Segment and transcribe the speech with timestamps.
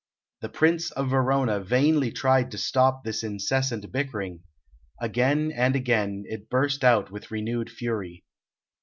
[0.39, 4.41] The Prince of Verona vainly tried to stop this incessant bickering;
[4.99, 8.25] again and again it burst out with renewed fury.